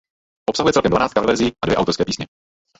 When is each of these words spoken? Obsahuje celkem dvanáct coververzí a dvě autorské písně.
Obsahuje 0.49 0.73
celkem 0.73 0.89
dvanáct 0.91 1.13
coververzí 1.13 1.51
a 1.65 1.65
dvě 1.65 1.77
autorské 1.77 2.05
písně. 2.05 2.25